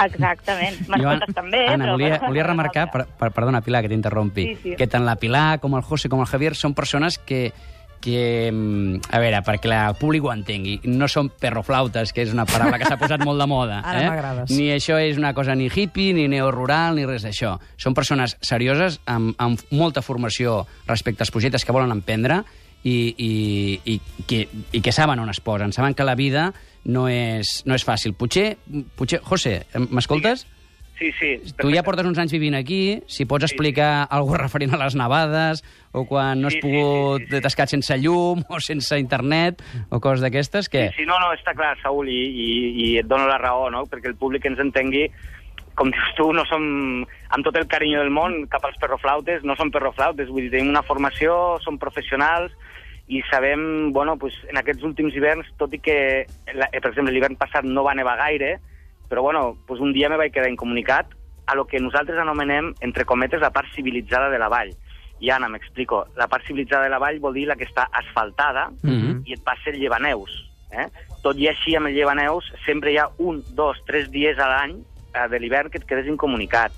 Exactament. 0.06 0.78
Mascotes 0.88 1.36
també, 1.36 1.66
Anna, 1.68 1.86
però... 1.86 1.98
volia, 1.98 2.14
però- 2.20 2.30
volia 2.32 2.46
remarcar, 2.48 2.86
per, 2.92 3.06
per, 3.20 3.32
perdona, 3.36 3.62
Pilar, 3.62 3.84
que 3.84 3.92
t'interrompi, 3.92 4.46
Sí, 4.54 4.56
sí. 4.64 4.76
que 4.80 4.88
tant 4.88 5.06
la 5.06 5.18
Pilar 5.20 5.60
com 5.60 5.76
el 5.76 5.84
José 5.84 6.10
com 6.10 6.22
el 6.24 6.30
Javier 6.32 6.56
són 6.56 6.74
persones 6.78 7.20
que 7.20 7.52
que, 8.00 8.50
mm, 8.52 9.12
a 9.12 9.20
veure, 9.20 9.42
perquè 9.44 9.74
el 9.76 9.96
públic 10.00 10.24
ho 10.24 10.32
entengui, 10.32 10.80
no 10.88 11.10
són 11.12 11.30
perroflautes, 11.30 12.14
que 12.16 12.24
és 12.24 12.32
una 12.32 12.46
paraula 12.48 12.80
que 12.80 12.88
s'ha 12.88 12.96
posat 12.96 13.26
molt 13.28 13.42
de 13.42 13.48
moda. 13.52 13.82
Ara 13.86 14.04
eh? 14.04 14.08
m'agrades. 14.08 14.54
Ni 14.56 14.70
això 14.72 14.96
és 15.04 15.18
una 15.20 15.34
cosa 15.34 15.56
ni 15.56 15.68
hippie, 15.68 16.14
ni 16.16 16.28
neorural, 16.32 16.96
ni 16.96 17.06
res 17.06 17.26
d'això. 17.28 17.58
Són 17.76 17.94
persones 17.94 18.38
serioses, 18.40 19.02
amb, 19.06 19.36
amb 19.38 19.60
molta 19.72 20.02
formació 20.02 20.66
respecte 20.88 21.26
als 21.26 21.32
projectes 21.36 21.66
que 21.66 21.76
volen 21.76 21.92
emprendre 21.92 22.44
i, 22.84 23.14
i, 23.18 23.32
i, 23.96 23.98
que, 24.28 24.46
i 24.72 24.82
que 24.82 24.92
saben 24.96 25.20
on 25.20 25.30
es 25.30 25.42
posen, 25.44 25.74
saben 25.76 25.94
que 25.98 26.06
la 26.08 26.16
vida 26.16 26.52
no 26.86 27.08
és, 27.12 27.62
no 27.68 27.76
és 27.76 27.84
fàcil. 27.86 28.14
Potser, 28.16 28.54
potser 28.96 29.20
José, 29.26 29.62
m'escoltes? 29.90 30.46
Sí, 31.00 31.14
sí. 31.16 31.30
Tu 31.56 31.70
ja 31.72 31.80
portes 31.88 32.04
uns 32.04 32.18
anys 32.20 32.34
vivint 32.36 32.58
aquí, 32.58 33.00
si 33.08 33.24
pots 33.24 33.46
explicar 33.48 34.04
alguna 34.12 34.42
referent 34.42 34.74
a 34.76 34.80
les 34.82 34.98
nevades, 35.00 35.62
o 35.96 36.04
quan 36.04 36.42
no 36.42 36.50
has 36.50 36.58
Sí, 36.58 36.60
sí, 36.60 36.68
pogut 36.68 37.22
sí, 37.22 37.28
sí, 37.30 37.40
sí. 37.40 37.56
quedat 37.56 37.72
sense 37.72 37.98
llum, 38.04 38.42
o 38.52 38.60
sense 38.60 39.00
internet, 39.00 39.64
o 39.90 40.02
coses 40.04 40.20
d'aquestes, 40.26 40.68
què? 40.68 40.90
Sí, 40.92 41.04
sí, 41.04 41.08
no, 41.08 41.16
no, 41.24 41.32
està 41.38 41.56
clar, 41.56 41.78
Saúl, 41.80 42.12
i, 42.12 42.20
i, 42.28 42.50
i 42.84 42.90
et 43.00 43.08
dono 43.08 43.30
la 43.32 43.38
raó, 43.40 43.70
no?, 43.72 43.86
perquè 43.88 44.12
el 44.12 44.18
públic 44.20 44.44
ens 44.52 44.60
entengui 44.60 45.06
com 45.80 45.94
dius 45.96 46.16
tu, 46.18 46.28
no 46.36 46.44
som, 46.50 46.64
amb 47.32 47.46
tot 47.48 47.56
el 47.56 47.70
carinyo 47.72 48.02
del 48.04 48.12
món, 48.12 48.42
cap 48.52 48.66
als 48.68 48.76
perroflautes, 48.82 49.46
no 49.48 49.56
som 49.56 49.72
perroflautes, 49.72 50.28
vull 50.28 50.44
dir, 50.46 50.52
tenim 50.58 50.74
una 50.74 50.84
formació, 50.84 51.56
som 51.64 51.80
professionals, 51.80 52.52
i 53.08 53.24
sabem, 53.32 53.94
bueno, 53.96 54.18
pues, 54.22 54.36
en 54.52 54.60
aquests 54.60 54.84
últims 54.84 55.16
hiverns, 55.16 55.48
tot 55.58 55.72
i 55.74 55.80
que, 55.80 55.96
eh, 56.28 56.82
per 56.82 56.92
exemple, 56.92 57.14
l'hivern 57.16 57.40
passat 57.40 57.64
no 57.64 57.86
va 57.88 57.96
nevar 57.96 58.18
gaire, 58.20 58.58
però 59.10 59.24
bueno, 59.24 59.58
pues 59.66 59.80
un 59.80 59.94
dia 59.94 60.10
me 60.10 60.18
vaig 60.18 60.32
quedar 60.32 60.52
incomunicat 60.52 61.16
a 61.48 61.56
lo 61.56 61.66
que 61.66 61.80
nosaltres 61.80 62.20
anomenem, 62.20 62.76
entre 62.82 63.06
cometes, 63.06 63.42
la 63.42 63.50
part 63.50 63.72
civilitzada 63.74 64.30
de 64.30 64.38
la 64.38 64.50
vall. 64.50 64.76
I 65.20 65.32
Anna, 65.32 65.50
m'explico. 65.50 66.06
La 66.16 66.28
part 66.28 66.46
civilitzada 66.46 66.84
de 66.84 66.92
la 66.94 67.00
vall 67.00 67.20
vol 67.20 67.34
dir 67.34 67.48
la 67.48 67.56
que 67.56 67.66
està 67.66 67.88
asfaltada 67.92 68.70
Mhm. 68.84 69.24
i 69.26 69.34
et 69.34 69.44
passa 69.44 69.72
el 69.72 69.80
llevaneus. 69.80 70.30
Eh? 70.72 70.86
Tot 71.24 71.36
i 71.38 71.48
així, 71.48 71.76
amb 71.76 71.88
el 71.88 71.96
llevaneus, 71.96 72.54
sempre 72.66 72.92
hi 72.92 72.98
ha 72.98 73.10
un, 73.18 73.44
dos, 73.56 73.82
tres 73.88 74.12
dies 74.12 74.38
a 74.38 74.48
l'any 74.48 74.78
de 75.30 75.40
l'hivern 75.40 75.70
que 75.70 75.78
et 75.80 75.86
quedes 75.86 76.08
incomunicat. 76.08 76.72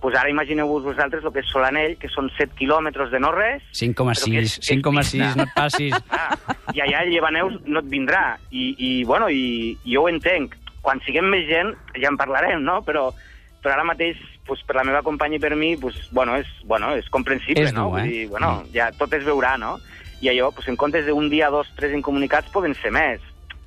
Pues 0.00 0.14
ara 0.14 0.28
imagineu-vos 0.28 0.84
vosaltres 0.84 1.24
el 1.24 1.32
que 1.32 1.40
és 1.40 1.46
Solanell, 1.48 1.96
que 1.98 2.08
són 2.12 2.28
7 2.36 2.52
quilòmetres 2.58 3.10
de 3.10 3.18
no 3.18 3.30
res, 3.32 3.62
5,6, 3.72 3.96
Però 3.96 4.30
que 4.30 4.38
és- 4.42 4.58
que 4.58 4.60
és 4.60 4.68
5,6, 4.68 5.22
pista. 5.22 5.34
no 5.36 5.42
et 5.44 5.54
passis. 5.54 5.94
Ah, 6.10 6.36
i 6.74 6.80
allà 6.80 7.02
el 7.04 7.10
llevaneus 7.10 7.60
no 7.64 7.80
et 7.80 7.86
vindrà. 7.88 8.36
I, 8.50 8.74
i 8.78 9.04
bueno, 9.04 9.30
i, 9.30 9.76
i 9.84 9.94
jo 9.94 10.02
ho 10.02 10.08
entenc. 10.08 10.54
Quan 10.82 11.00
siguem 11.06 11.24
més 11.30 11.46
gent 11.48 11.72
ja 11.98 12.08
en 12.08 12.16
parlarem, 12.18 12.60
no? 12.62 12.82
Però, 12.82 13.08
però 13.62 13.72
ara 13.74 13.84
mateix, 13.84 14.18
pues, 14.46 14.60
per 14.66 14.76
la 14.76 14.84
meva 14.84 15.02
companya 15.02 15.36
i 15.36 15.42
per 15.42 15.56
mi, 15.56 15.76
pues, 15.76 15.96
bueno, 16.12 16.36
és, 16.36 16.46
bueno, 16.64 16.92
és 16.94 17.08
comprensible, 17.08 17.64
És 17.64 17.72
no? 17.72 17.88
dur, 17.90 17.98
eh? 17.98 18.02
Vull 18.02 18.10
dir, 18.12 18.28
bueno, 18.28 18.50
Mm. 18.66 18.72
ja 18.74 18.92
tot 18.92 19.12
es 19.14 19.24
veurà, 19.24 19.56
no? 19.58 19.78
I 20.20 20.28
allò, 20.28 20.52
pues, 20.54 20.68
en 20.68 20.76
comptes 20.76 21.06
d'un 21.06 21.28
dia, 21.30 21.48
dos, 21.50 21.66
tres 21.74 21.92
incomunicats, 21.94 22.50
poden 22.50 22.74
ser 22.74 22.92
més. 22.92 23.20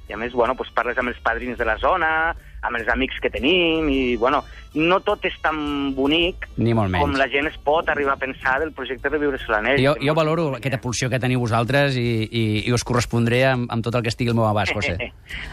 I 0.07 0.13
a 0.13 0.18
més, 0.18 0.31
bueno, 0.33 0.56
pues, 0.56 0.69
parles 0.71 0.98
amb 0.98 1.10
els 1.10 1.19
padrins 1.19 1.57
de 1.57 1.66
la 1.66 1.77
zona, 1.77 2.36
amb 2.61 2.77
els 2.77 2.88
amics 2.91 3.19
que 3.23 3.29
tenim, 3.31 3.88
i, 3.89 4.15
bueno, 4.19 4.44
no 4.75 5.00
tot 5.01 5.23
és 5.25 5.33
tan 5.41 5.94
bonic 5.97 6.44
Ni 6.61 6.75
molt 6.77 6.91
menys. 6.94 7.01
com 7.01 7.15
la 7.17 7.25
gent 7.31 7.47
es 7.50 7.56
pot 7.65 7.88
arribar 7.89 8.13
a 8.13 8.21
pensar 8.21 8.59
del 8.61 8.71
projecte 8.71 9.09
de 9.09 9.17
Viure 9.17 9.39
Solanell. 9.41 9.79
Jo, 9.81 9.95
jo 9.97 10.13
valoro 10.13 10.50
aquesta 10.57 10.77
pulsió 10.81 11.09
que 11.09 11.17
teniu 11.19 11.39
vosaltres 11.41 11.95
i, 11.97 12.27
i, 12.29 12.44
i 12.67 12.73
us 12.75 12.83
correspondré 12.85 13.45
amb, 13.50 13.65
amb 13.73 13.83
tot 13.83 13.95
el 13.97 14.03
que 14.06 14.11
estigui 14.13 14.29
al 14.29 14.38
meu 14.38 14.45
abast, 14.45 14.75
José. 14.75 14.97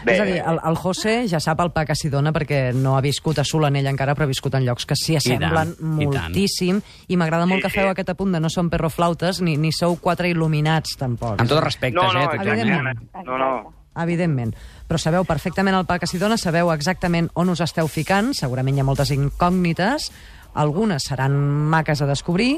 Bé, 0.05 0.13
és 0.13 0.21
a 0.21 0.27
dir, 0.27 0.37
el, 0.43 0.59
el 0.69 0.77
José 0.77 1.15
ja 1.31 1.39
sap 1.41 1.63
el 1.65 1.71
pa 1.73 1.85
que 1.89 1.95
s'hi 1.97 2.11
dona 2.13 2.33
perquè 2.35 2.73
no 2.77 2.97
ha 2.97 3.01
viscut 3.01 3.39
a 3.41 3.45
Solanell 3.47 3.89
encara, 3.89 4.13
però 4.13 4.27
ha 4.27 4.31
viscut 4.33 4.53
en 4.59 4.67
llocs 4.67 4.85
que 4.85 4.95
s'hi 4.99 5.17
assemblen 5.17 5.73
tant, 5.73 5.97
i 5.97 6.05
tant. 6.05 6.27
moltíssim. 6.27 6.83
I, 7.07 7.17
m'agrada 7.17 7.47
molt 7.49 7.63
Sí, 7.63 7.65
que 7.65 7.73
feu 7.79 7.87
sí. 7.87 7.95
aquest 7.95 8.13
apunt 8.13 8.35
de 8.37 8.39
no 8.43 8.51
són 8.53 8.69
perroflautes 8.69 9.41
ni, 9.41 9.57
ni 9.57 9.71
sou 9.73 9.97
quatre 9.97 10.29
il·luminats, 10.29 10.93
tampoc. 10.99 11.39
Amb 11.39 11.49
tots 11.49 11.57
els 11.57 11.65
respectes, 11.65 12.03
no, 12.03 12.13
no, 12.13 12.21
eh? 12.21 12.37
tot 12.37 12.45
evidentment. 12.53 13.01
No, 13.25 13.37
no. 13.41 13.51
Evidentment. 13.97 14.55
Però 14.87 14.99
sabeu 15.01 15.25
perfectament 15.27 15.75
el 15.77 15.87
pa 15.89 15.99
que 15.99 16.09
s'hi 16.09 16.21
dona, 16.21 16.37
sabeu 16.37 16.71
exactament 16.73 17.29
on 17.35 17.49
us 17.53 17.63
esteu 17.65 17.89
ficant, 17.91 18.33
segurament 18.37 18.77
hi 18.77 18.83
ha 18.83 18.87
moltes 18.87 19.11
incògnites, 19.15 20.11
algunes 20.57 21.09
seran 21.09 21.37
maques 21.71 22.01
a 22.01 22.09
descobrir, 22.09 22.57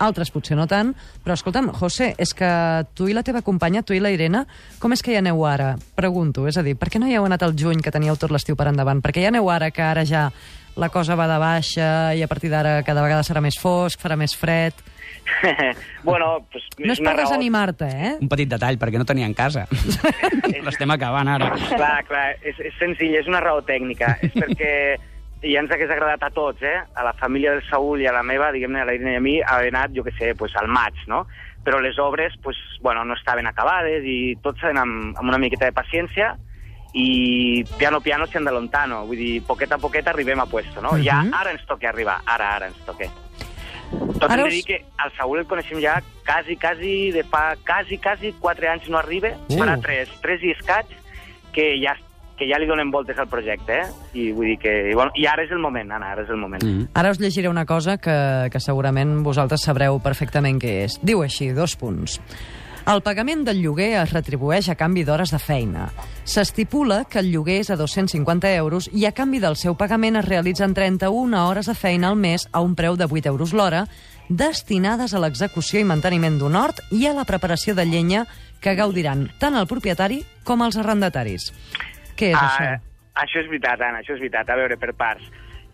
altres 0.00 0.32
potser 0.32 0.56
no 0.56 0.66
tant, 0.66 0.94
però 1.24 1.36
escolta'm, 1.36 1.70
José, 1.76 2.14
és 2.18 2.32
que 2.36 2.50
tu 2.96 3.06
i 3.08 3.14
la 3.16 3.22
teva 3.26 3.44
companya, 3.44 3.84
tu 3.84 3.94
i 3.94 4.00
la 4.00 4.10
Irene, 4.12 4.46
com 4.80 4.96
és 4.96 5.04
que 5.04 5.12
hi 5.12 5.18
aneu 5.20 5.44
ara? 5.46 5.74
Pregunto, 5.96 6.46
és 6.48 6.56
a 6.56 6.64
dir, 6.64 6.74
per 6.80 6.88
què 6.90 7.00
no 7.00 7.08
hi 7.08 7.18
heu 7.18 7.28
anat 7.28 7.44
al 7.44 7.54
juny 7.56 7.84
que 7.84 7.92
teníeu 7.92 8.16
tot 8.16 8.32
l'estiu 8.32 8.56
per 8.56 8.70
endavant? 8.72 9.02
Per 9.04 9.12
què 9.12 9.22
hi 9.22 9.28
aneu 9.30 9.50
ara 9.52 9.70
que 9.70 9.84
ara 9.84 10.06
ja 10.08 10.30
la 10.80 10.88
cosa 10.88 11.16
va 11.18 11.28
de 11.28 11.36
baixa 11.42 11.90
i 12.16 12.24
a 12.24 12.30
partir 12.30 12.50
d'ara 12.50 12.80
cada 12.86 13.04
vegada 13.04 13.26
serà 13.26 13.44
més 13.44 13.60
fosc, 13.60 14.00
farà 14.00 14.16
més 14.16 14.36
fred... 14.36 14.88
bueno, 16.04 16.46
pues, 16.52 16.64
No 16.78 16.94
és 16.94 17.00
per 17.04 17.14
desanimar-te, 17.18 17.88
eh? 17.88 18.12
Un 18.20 18.30
petit 18.30 18.48
detall, 18.50 18.78
perquè 18.80 19.00
no 19.00 19.06
tenien 19.08 19.34
casa. 19.36 19.66
L'estem 20.66 20.90
acabant 20.94 21.28
ara. 21.28 21.52
Clar, 21.70 21.94
clar, 22.08 22.26
és, 22.42 22.58
és 22.60 22.76
senzill, 22.80 23.16
és 23.20 23.30
una 23.30 23.42
raó 23.44 23.62
tècnica. 23.66 24.16
és 24.24 24.34
perquè 24.36 24.72
ja 25.42 25.62
ens 25.62 25.72
hagués 25.72 25.90
agradat 25.92 26.26
a 26.26 26.32
tots, 26.34 26.62
eh? 26.62 26.78
A 26.94 27.04
la 27.06 27.14
família 27.16 27.54
del 27.54 27.64
Saúl 27.68 28.02
i 28.02 28.08
a 28.08 28.14
la 28.16 28.24
meva, 28.26 28.50
diguem-ne, 28.52 28.82
a 28.82 28.88
la 28.88 28.96
Irene 28.96 29.16
i 29.16 29.20
a 29.20 29.24
mi, 29.24 29.38
haver 29.40 29.72
anat, 29.72 29.94
jo 29.96 30.04
què 30.04 30.12
sé, 30.18 30.34
pues, 30.36 30.56
al 30.60 30.68
maig, 30.68 30.98
no? 31.08 31.24
Però 31.64 31.80
les 31.80 31.98
obres, 32.00 32.36
pues, 32.42 32.56
bueno, 32.80 33.04
no 33.04 33.16
estaven 33.16 33.48
acabades 33.48 34.04
i 34.04 34.36
tot 34.44 34.60
s'ha 34.60 34.70
d'anar 34.70 34.86
amb, 34.88 35.16
amb 35.16 35.28
una 35.28 35.40
miqueta 35.40 35.68
de 35.68 35.76
paciència 35.76 36.34
i 36.92 37.64
piano 37.78 38.00
piano 38.00 38.26
si 38.26 38.36
anda 38.36 38.50
lontano. 38.50 39.04
Vull 39.06 39.20
dir, 39.20 39.42
poquet 39.46 39.72
a 39.72 39.78
poquet 39.78 40.08
arribem 40.08 40.40
a 40.40 40.46
puesto, 40.46 40.80
no? 40.80 40.92
Mhm. 40.92 41.04
Ja 41.04 41.22
ara 41.40 41.52
ens 41.52 41.64
toca 41.66 41.88
arribar, 41.88 42.20
ara, 42.26 42.54
ara 42.56 42.66
ens 42.66 42.80
toca. 42.86 43.08
Tot 43.90 44.28
Ara 44.30 44.42
hem 44.42 44.42
de 44.44 44.48
us- 44.48 44.54
dir 44.54 44.64
que 44.64 44.84
al 44.98 45.10
Saúl 45.16 45.38
el 45.40 45.46
coneixem 45.46 45.80
ja 45.82 45.96
quasi, 46.26 46.56
quasi, 46.56 47.10
de 47.12 47.24
fa 47.24 47.56
quasi, 47.66 47.98
quasi 47.98 48.32
quatre 48.38 48.68
anys 48.68 48.88
no 48.88 48.98
arriba, 48.98 49.32
Uh. 49.48 49.58
farà 49.58 49.78
tres, 49.82 50.08
tres 50.22 50.42
i 50.42 50.52
escaig, 50.52 50.86
que 51.52 51.72
ja, 51.82 51.96
que 52.38 52.46
ja 52.48 52.58
li 52.58 52.66
donen 52.66 52.90
voltes 52.90 53.18
al 53.18 53.26
projecte, 53.28 53.80
eh? 53.82 53.88
I 54.14 54.30
vull 54.32 54.46
dir 54.52 54.58
que... 54.62 54.70
I, 54.90 54.94
bueno, 54.94 55.10
I 55.18 55.26
ara 55.26 55.42
és 55.44 55.50
el 55.52 55.58
moment, 55.60 55.90
Anna, 55.92 56.12
ara 56.14 56.22
és 56.22 56.30
el 56.30 56.38
moment. 56.40 56.62
Mm. 56.64 56.86
Ara 56.94 57.10
us 57.10 57.18
llegiré 57.20 57.48
una 57.50 57.66
cosa 57.66 57.98
que, 57.98 58.48
que 58.52 58.60
segurament 58.60 59.22
vosaltres 59.26 59.60
sabreu 59.66 59.98
perfectament 60.00 60.60
què 60.62 60.84
és. 60.86 60.96
Diu 61.02 61.20
així, 61.26 61.50
dos 61.52 61.74
punts. 61.76 62.20
El 62.88 63.02
pagament 63.04 63.44
del 63.44 63.60
lloguer 63.60 63.90
es 64.00 64.12
retribueix 64.14 64.70
a 64.72 64.76
canvi 64.78 65.04
d'hores 65.04 65.30
de 65.34 65.38
feina. 65.38 65.90
S'estipula 66.24 67.02
que 67.04 67.20
el 67.20 67.28
lloguer 67.30 67.58
és 67.60 67.70
a 67.70 67.76
250 67.76 68.54
euros 68.56 68.88
i 68.92 69.04
a 69.06 69.12
canvi 69.12 69.40
del 69.42 69.58
seu 69.60 69.76
pagament 69.76 70.16
es 70.16 70.24
realitzen 70.26 70.74
31 70.74 71.44
hores 71.44 71.68
de 71.68 71.74
feina 71.74 72.08
al 72.08 72.16
mes 72.16 72.48
a 72.52 72.62
un 72.64 72.74
preu 72.74 72.96
de 72.96 73.04
8 73.04 73.28
euros 73.28 73.52
l'hora, 73.52 73.84
destinades 74.28 75.12
a 75.14 75.20
l'execució 75.20 75.80
i 75.80 75.84
manteniment 75.84 76.38
d'un 76.38 76.56
hort 76.56 76.80
i 76.90 77.06
a 77.06 77.14
la 77.14 77.26
preparació 77.28 77.74
de 77.74 77.84
llenya 77.84 78.24
que 78.60 78.74
gaudiran 78.78 79.28
tant 79.38 79.58
el 79.58 79.68
propietari 79.68 80.22
com 80.44 80.62
els 80.62 80.78
arrendataris. 80.80 81.50
Què 82.16 82.32
és 82.32 82.40
això? 82.40 82.72
Ah, 82.74 83.22
això 83.26 83.44
és 83.44 83.48
veritat, 83.50 83.80
Anna, 83.80 84.00
això 84.00 84.16
és 84.16 84.22
veritat. 84.22 84.48
A 84.48 84.56
veure, 84.56 84.78
per 84.80 84.94
parts. 84.96 85.28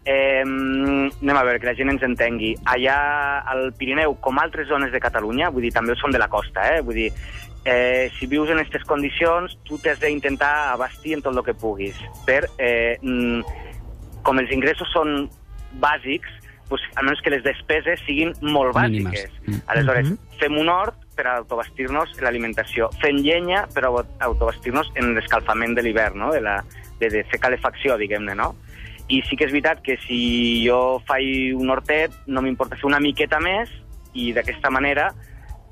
Eh, 0.08 0.42
anem 0.46 1.36
a 1.36 1.42
veure, 1.42 1.58
que 1.58 1.66
la 1.66 1.74
gent 1.74 1.90
ens 1.90 2.02
entengui. 2.06 2.54
Allà 2.64 3.40
al 3.42 3.72
Pirineu, 3.74 4.14
com 4.22 4.38
altres 4.38 4.68
zones 4.68 4.92
de 4.94 5.00
Catalunya, 5.02 5.48
vull 5.50 5.66
dir, 5.66 5.72
també 5.74 5.96
són 5.98 6.12
de 6.14 6.20
la 6.22 6.28
costa, 6.30 6.62
eh? 6.76 6.80
Vull 6.80 6.94
dir, 6.94 7.08
eh, 7.64 8.08
si 8.18 8.26
vius 8.30 8.48
en 8.50 8.60
aquestes 8.60 8.84
condicions, 8.86 9.58
tu 9.64 9.78
t'has 9.82 9.98
d'intentar 9.98 10.72
abastir 10.72 11.14
en 11.14 11.22
tot 11.22 11.34
el 11.36 11.42
que 11.42 11.54
puguis. 11.54 11.96
Per, 12.24 12.46
eh, 12.58 12.98
mm, 13.02 13.40
com 14.22 14.38
els 14.38 14.52
ingressos 14.52 14.88
són 14.92 15.28
bàsics, 15.80 16.30
pues, 16.68 16.80
almenys 16.94 17.20
que 17.22 17.30
les 17.30 17.42
despeses 17.42 17.98
siguin 18.06 18.32
molt 18.42 18.76
Mínimes. 18.76 19.12
bàsiques. 19.12 19.30
Mm. 19.46 19.60
Aleshores, 19.66 20.10
Mhm. 20.10 20.18
fem 20.38 20.56
un 20.58 20.68
hort 20.68 20.94
per 21.16 21.26
autobastir-nos 21.28 22.16
en 22.18 22.24
l'alimentació. 22.24 22.90
Fem 23.00 23.16
llenya 23.16 23.66
per 23.74 23.84
au- 23.86 24.04
autobastir-nos 24.20 24.90
en 24.94 25.14
l'escalfament 25.14 25.74
de 25.76 25.82
l'hivern, 25.82 26.16
no? 26.18 26.32
de, 26.32 26.40
la, 26.40 26.62
de, 27.00 27.08
de 27.10 27.24
fer 27.24 27.40
calefacció, 27.40 27.96
diguem-ne, 27.96 28.34
no? 28.34 28.54
I 29.08 29.20
sí 29.28 29.36
que 29.38 29.46
és 29.46 29.52
veritat 29.54 29.82
que 29.86 29.96
si 30.06 30.64
jo 30.66 31.00
faig 31.06 31.54
un 31.54 31.70
hortet, 31.70 32.10
no 32.26 32.42
m'importa 32.42 32.74
fer 32.76 32.88
una 32.88 32.98
miqueta 33.00 33.38
més 33.38 33.70
i 34.14 34.32
d'aquesta 34.34 34.70
manera 34.70 35.12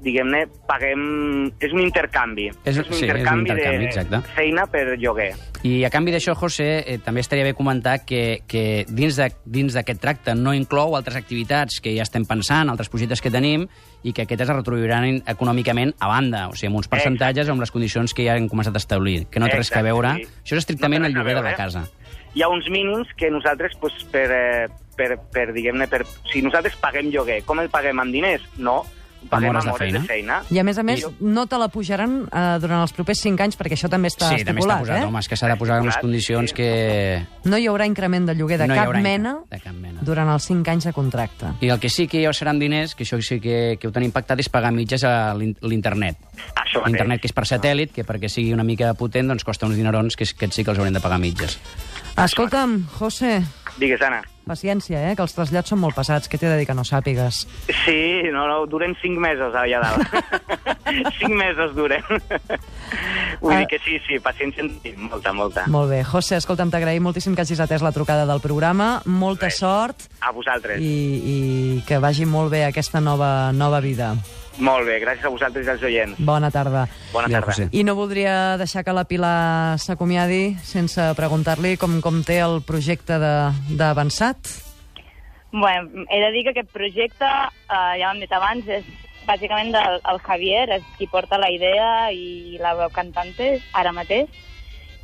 diguem-ne, 0.04 0.42
paguem... 0.68 1.46
És 1.64 1.72
un 1.72 1.80
intercanvi. 1.80 2.50
És- 2.66 2.76
un 2.76 2.84
sí, 2.84 2.90
és 2.90 2.98
un 2.98 3.08
intercanvi, 3.08 3.50
intercanvi, 3.50 3.78
de 3.78 3.84
exacte. 3.88 4.20
feina 4.36 4.66
per 4.68 4.82
lloguer. 5.00 5.30
I 5.64 5.78
a 5.86 5.88
canvi 5.88 6.12
d'això, 6.12 6.34
José, 6.36 6.66
eh, 6.84 6.98
també 7.00 7.22
estaria 7.24 7.46
bé 7.46 7.54
comentar 7.56 8.02
que, 8.04 8.42
que 8.46 8.84
dins 8.86 9.16
d'aquest 9.16 10.02
tracte 10.02 10.34
no 10.36 10.52
inclou 10.52 10.92
altres 10.98 11.16
activitats 11.16 11.80
que 11.80 11.94
ja 11.96 12.04
estem 12.04 12.26
pensant, 12.28 12.68
altres 12.68 12.90
projectes 12.92 13.22
que 13.24 13.32
tenim, 13.32 13.64
i 14.04 14.12
que 14.12 14.26
aquestes 14.26 14.50
es 14.50 14.54
retribuiran 14.58 15.22
econòmicament 15.26 15.94
a 15.98 16.10
banda, 16.12 16.48
o 16.50 16.54
sigui, 16.58 16.68
amb 16.74 16.82
uns 16.82 16.90
percentatges 16.92 17.48
o 17.48 17.56
amb 17.56 17.64
les 17.64 17.72
condicions 17.72 18.12
que 18.12 18.26
ja 18.28 18.36
hem 18.36 18.50
començat 18.52 18.76
a 18.76 18.82
establir, 18.82 19.22
que 19.32 19.40
no 19.40 19.48
té 19.48 19.56
res 19.56 19.70
a 19.72 19.80
Exacte, 19.80 19.88
veure. 19.88 20.12
sí. 20.20 20.28
Això 20.44 20.58
és 20.58 20.66
estrictament 20.66 21.00
No 21.00 21.08
el 21.08 21.14
res 21.14 21.22
lloguer 21.22 21.38
de 21.40 21.46
la 21.48 21.54
eh? 21.54 21.56
Hi 22.34 22.42
ha 22.42 22.48
uns 22.48 22.68
mínims 22.70 23.08
que 23.16 23.30
nosaltres, 23.30 23.72
pues, 23.80 23.92
per, 24.10 24.26
eh, 24.30 24.68
per, 24.96 25.18
per 25.32 25.52
diguem-ne, 25.54 25.86
per, 25.88 26.04
si 26.32 26.42
nosaltres 26.42 26.76
paguem 26.76 27.08
lloguer, 27.14 27.42
com 27.44 27.60
el 27.60 27.70
paguem 27.70 27.98
amb 28.00 28.12
diners? 28.12 28.42
No, 28.58 28.82
paguem 29.30 29.48
hores 29.54 29.64
amb 29.64 29.70
de 29.70 29.72
hores 29.72 29.86
feina. 29.86 30.00
de 30.00 30.06
feina. 30.06 30.34
I 30.50 30.58
a 30.58 30.64
més 30.68 30.76
a 30.78 30.82
més, 30.84 31.00
I- 31.00 31.24
no 31.24 31.46
te 31.48 31.56
la 31.56 31.68
pujaran 31.72 32.26
eh, 32.28 32.42
durant 32.60 32.82
els 32.82 32.92
propers 32.92 33.22
5 33.24 33.40
anys, 33.40 33.56
perquè 33.56 33.72
això 33.78 33.88
també 33.88 34.10
està 34.12 34.28
sí, 34.36 34.44
també 34.44 34.60
està 34.60 34.74
estipulat, 34.74 34.80
posat, 34.82 34.98
eh? 35.00 35.06
home, 35.06 35.18
és 35.24 35.28
que 35.30 35.36
s'ha 35.40 35.48
de 35.48 35.56
posar 35.56 35.78
en 35.78 35.86
unes 35.86 35.94
Estipulat, 35.94 36.02
condicions 36.10 36.50
sí. 36.50 36.56
que... 36.58 37.48
No 37.48 37.56
hi 37.56 37.66
haurà 37.70 37.86
increment 37.88 38.26
de 38.28 38.34
lloguer 38.36 38.58
de 38.60 38.66
no 38.68 38.74
hi 38.74 38.78
cap 38.82 38.90
haurà 38.90 39.00
mena 39.00 39.32
De 39.50 39.60
cap 39.64 39.72
mena. 39.74 40.00
durant 40.02 40.28
els 40.28 40.44
5 40.44 40.70
anys 40.74 40.84
de 40.90 40.92
contracte. 40.92 41.54
I 41.64 41.70
el 41.72 41.80
que 41.80 41.88
sí 41.88 42.06
que 42.06 42.20
ja 42.22 42.32
seran 42.36 42.58
diners, 42.60 42.94
que 42.94 43.04
això 43.08 43.16
sí 43.22 43.40
que, 43.40 43.78
que 43.80 43.88
ho 43.88 43.92
tenim 43.96 44.12
pactat, 44.12 44.38
és 44.44 44.50
pagar 44.52 44.72
mitges 44.76 45.04
a 45.08 45.32
l'in- 45.34 45.56
l'internet. 45.62 46.16
L'internet 46.84 47.20
que 47.22 47.28
és 47.30 47.32
per 47.32 47.44
satèl·lit, 47.48 47.92
que 47.94 48.04
perquè 48.04 48.28
sigui 48.28 48.52
una 48.52 48.64
mica 48.66 48.92
potent, 48.98 49.28
doncs 49.30 49.44
costa 49.46 49.64
uns 49.64 49.76
dinerons 49.78 50.16
que 50.16 50.24
aquests 50.28 50.56
sí 50.60 50.64
que 50.64 50.70
els 50.74 50.78
haurem 50.82 50.92
de 50.92 51.00
pagar 51.00 51.18
mitges. 51.22 51.56
Escolta'm, 52.16 52.86
José, 52.98 53.42
Digues, 53.76 54.00
Anna. 54.02 54.22
paciència, 54.46 55.00
eh, 55.10 55.16
que 55.16 55.22
els 55.24 55.32
trasllats 55.34 55.68
són 55.72 55.80
molt 55.82 55.96
pesats. 55.96 56.28
Què 56.30 56.38
t'he 56.38 56.46
de 56.46 56.58
dir 56.60 56.66
que 56.68 56.74
no 56.78 56.84
sàpigues? 56.84 57.40
Sí, 57.84 58.22
no, 58.30 58.44
no, 58.46 58.66
duren 58.70 58.94
cinc 59.02 59.18
mesos 59.18 59.54
allà 59.58 59.80
dalt. 59.82 60.06
cinc 61.18 61.34
mesos 61.34 61.74
duren. 61.74 62.04
Vull 63.40 63.52
Ah. 63.54 63.58
dir 63.58 63.66
que 63.66 63.80
sí, 63.82 63.98
sí, 64.06 64.20
paciència 64.22 64.62
en 64.62 64.78
tenim, 64.80 65.08
molta, 65.10 65.32
molta. 65.32 65.66
Molt 65.66 65.90
bé. 65.90 66.04
José, 66.04 66.36
escolta'm, 66.36 66.70
t'agraïm 66.70 67.02
moltíssim 67.02 67.34
que 67.34 67.42
hagis 67.42 67.58
atès 67.60 67.82
la 67.82 67.90
trucada 67.92 68.26
del 68.30 68.40
programa. 68.40 69.02
Molta 69.06 69.46
Res. 69.50 69.58
sort 69.58 70.06
A 70.20 70.30
vosaltres. 70.30 70.78
i, 70.80 70.86
i 71.24 71.82
que 71.88 71.98
vagi 71.98 72.26
molt 72.26 72.52
bé 72.52 72.64
aquesta 72.66 73.00
nova, 73.00 73.50
nova 73.52 73.80
vida. 73.80 74.14
Molt 74.58 74.86
bé, 74.86 75.00
gràcies 75.02 75.24
a 75.26 75.30
vosaltres 75.32 75.66
i 75.66 75.70
als 75.70 75.82
oients. 75.82 76.18
Bona 76.22 76.50
tarda. 76.50 76.84
Bona 77.12 77.28
tarda. 77.28 77.50
José. 77.52 77.68
I 77.72 77.82
no 77.82 77.96
voldria 77.98 78.56
deixar 78.56 78.84
que 78.84 78.92
la 78.94 79.04
Pilar 79.04 79.78
s'acomiadi 79.82 80.54
sense 80.62 81.08
preguntar-li 81.18 81.76
com, 81.76 82.00
com 82.00 82.22
té 82.22 82.38
el 82.44 82.60
projecte 82.62 83.18
de- 83.18 83.50
d'Avançat. 83.76 84.38
Bueno, 85.50 86.04
he 86.10 86.20
de 86.20 86.30
dir 86.32 86.44
que 86.44 86.50
aquest 86.50 86.70
projecte, 86.72 87.24
eh, 87.24 87.98
ja 88.00 88.08
ho 88.08 88.12
hem 88.14 88.20
dit 88.20 88.32
abans, 88.32 88.66
és 88.68 88.84
bàsicament 89.26 89.72
del 89.72 90.00
el 90.12 90.18
Javier, 90.20 90.68
és 90.70 90.82
qui 90.98 91.06
porta 91.06 91.38
la 91.38 91.50
idea 91.50 92.10
i 92.12 92.58
la 92.60 92.74
veu 92.74 92.90
cantante 92.90 93.60
ara 93.72 93.92
mateix. 93.92 94.28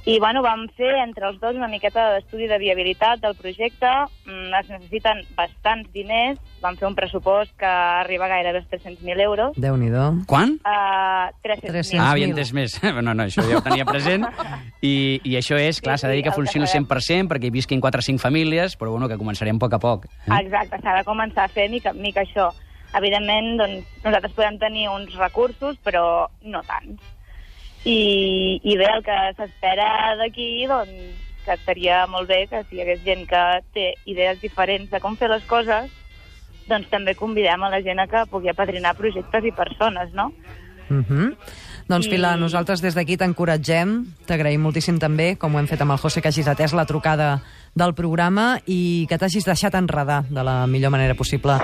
I 0.09 0.19
bueno, 0.19 0.41
vam 0.41 0.65
fer 0.79 0.95
entre 1.03 1.27
els 1.29 1.37
dos 1.43 1.57
una 1.59 1.69
miqueta 1.69 2.07
d'estudi 2.15 2.47
de 2.49 2.57
viabilitat 2.59 3.21
del 3.21 3.35
projecte. 3.37 3.89
Mm, 4.25 4.55
es 4.57 4.71
necessiten 4.73 5.21
bastants 5.37 5.91
diners. 5.93 6.41
Vam 6.63 6.79
fer 6.81 6.89
un 6.89 6.97
pressupost 6.97 7.53
que 7.61 7.69
arriba 7.69 8.29
gairebé 8.29 8.63
als 8.63 8.71
300.000 8.73 9.21
euros. 9.21 9.61
Déu-n'hi-do. 9.61 10.25
Quan? 10.31 10.57
Uh, 10.65 11.29
300.000. 11.45 11.69
300.000. 11.69 12.01
Ah, 12.01 12.11
havia 12.15 12.31
entès 12.31 12.55
més. 12.57 12.79
No, 13.01 13.15
no, 13.15 13.25
això 13.25 13.45
ja 13.49 13.61
ho 13.61 13.65
tenia 13.65 13.87
present. 13.89 14.27
I, 14.85 15.21
i 15.25 15.37
això 15.39 15.57
és, 15.61 15.81
clar, 15.85 15.99
s'ha 16.01 16.09
de 16.09 16.17
dir 16.17 16.25
que 16.25 16.31
Sí, 16.31 16.47
sí, 16.47 16.59
que 16.59 16.65
al 16.65 16.87
100% 16.87 17.29
perquè 17.29 17.49
hi 17.49 17.53
visquin 17.55 17.81
4 17.81 18.01
o 18.01 18.05
5 18.05 18.23
famílies, 18.23 18.77
però 18.81 18.93
bueno, 18.95 19.09
que 19.09 19.19
començarem 19.21 19.57
a 19.57 19.63
poc 19.63 19.77
a 19.77 19.81
poc. 19.83 20.07
Eh? 20.09 20.41
Exacte, 20.41 20.81
s'ha 20.81 20.97
de 20.97 21.05
començar 21.05 21.45
a 21.45 21.53
fer 21.53 21.69
mica 21.69 21.93
mica 21.93 22.25
això. 22.25 22.51
Evidentment, 22.97 23.57
doncs, 23.61 23.97
nosaltres 24.05 24.35
podem 24.35 24.59
tenir 24.59 24.89
uns 24.91 25.15
recursos, 25.19 25.77
però 25.85 26.05
no 26.43 26.63
tants. 26.67 27.20
I, 27.85 28.61
i 28.63 28.77
bé, 28.77 28.87
el 28.93 29.03
que 29.03 29.17
s'espera 29.39 30.15
d'aquí, 30.21 30.67
doncs, 30.69 30.91
que 31.47 31.55
estaria 31.57 32.03
molt 32.07 32.29
bé 32.29 32.43
que 32.51 32.63
si 32.69 32.77
hi 32.77 32.83
hagués 32.85 33.01
gent 33.07 33.27
que 33.27 33.43
té 33.73 33.95
idees 34.05 34.41
diferents 34.43 34.91
de 34.93 35.01
com 35.01 35.17
fer 35.17 35.31
les 35.33 35.45
coses, 35.49 35.89
doncs 36.69 36.91
també 36.93 37.15
convidem 37.17 37.63
a 37.65 37.71
la 37.73 37.81
gent 37.83 37.99
a 37.99 38.07
que 38.07 38.27
pugui 38.31 38.51
apadrinar 38.53 38.93
projectes 38.99 39.45
i 39.49 39.53
persones, 39.53 40.13
no? 40.13 40.33
Uh 40.91 41.01
-huh. 41.07 41.37
Doncs, 41.89 42.07
I- 42.07 42.11
Pilar, 42.11 42.37
nosaltres 42.39 42.81
des 42.83 42.95
d'aquí 42.95 43.17
t'encoratgem, 43.17 44.05
t'agraïm 44.27 44.61
moltíssim 44.61 44.99
també, 44.99 45.37
com 45.39 45.55
ho 45.55 45.59
hem 45.59 45.67
fet 45.67 45.81
amb 45.81 45.93
el 45.93 45.99
José, 45.99 46.21
que 46.21 46.29
hagis 46.29 46.47
atès 46.49 46.73
la 46.73 46.85
trucada 46.85 47.43
del 47.75 47.95
programa 47.95 48.61
i 48.67 49.07
que 49.09 49.17
t'hagis 49.19 49.45
deixat 49.45 49.75
enredar 49.75 50.25
de 50.29 50.43
la 50.45 50.67
millor 50.67 50.91
manera 50.91 51.15
possible 51.15 51.55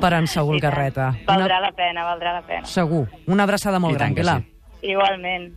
per 0.00 0.12
en 0.14 0.26
Saúl 0.26 0.56
I 0.58 0.60
tant. 0.60 0.70
Garreta. 0.70 1.14
Valdrà 1.26 1.60
la 1.60 1.72
pena, 1.72 2.04
valdrà 2.04 2.32
la 2.34 2.42
pena. 2.46 2.64
Segur. 2.64 3.08
Una 3.26 3.42
abraçada 3.42 3.78
molt 3.78 3.94
I 3.94 3.98
gran, 3.98 4.14
Pilar. 4.14 4.40
sí. 4.40 4.53
Igualment. 4.84 5.54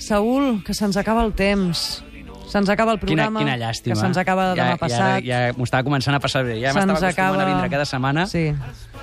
Saúl, 0.00 0.62
que 0.64 0.76
se'ns 0.76 0.96
acaba 1.00 1.24
el 1.24 1.34
temps. 1.36 2.04
Se'ns 2.50 2.68
acaba 2.68 2.92
el 2.92 2.98
Quina, 2.98 3.28
programa. 3.28 3.40
quina 3.40 3.56
llàstima. 3.56 3.94
Que 3.94 4.00
se'ns 4.00 4.18
acaba 4.18 4.50
demà 4.54 4.74
ja, 4.74 4.78
passat. 4.80 5.24
Ja, 5.24 5.46
ja 5.46 5.56
m'ho 5.56 5.64
estava 5.64 5.86
començant 5.86 6.16
a 6.16 6.20
passar 6.20 6.42
bé. 6.44 6.58
Ja 6.60 6.74
m'estava 6.74 6.98
acostumant 6.98 7.40
a 7.40 7.48
vindre 7.48 7.70
cada 7.70 7.86
setmana. 7.86 8.26
Sí, 8.26 8.48